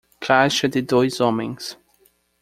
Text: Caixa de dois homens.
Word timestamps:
Caixa 0.19 0.67
de 0.67 0.81
dois 0.81 1.21
homens. 1.21 1.77